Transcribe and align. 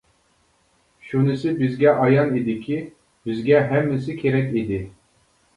شۇنىسى 1.09 1.53
بىزگە 1.59 1.93
ئايان 2.05 2.33
ئىدىكى 2.39 2.79
بىزگە 3.29 3.63
ھەممىسى 3.75 4.17
كېرەك 4.25 4.53
ئىدى. 4.63 4.81